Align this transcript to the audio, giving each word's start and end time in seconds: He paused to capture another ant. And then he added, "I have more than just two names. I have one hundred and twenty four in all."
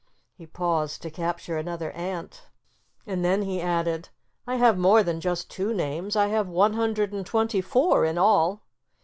He 0.33 0.47
paused 0.47 1.03
to 1.03 1.11
capture 1.11 1.57
another 1.59 1.91
ant. 1.91 2.47
And 3.05 3.23
then 3.23 3.43
he 3.43 3.61
added, 3.61 4.09
"I 4.47 4.55
have 4.55 4.75
more 4.75 5.03
than 5.03 5.21
just 5.21 5.51
two 5.51 5.75
names. 5.75 6.15
I 6.15 6.25
have 6.29 6.49
one 6.49 6.73
hundred 6.73 7.13
and 7.13 7.23
twenty 7.23 7.61
four 7.61 8.03
in 8.03 8.17
all." 8.17 8.63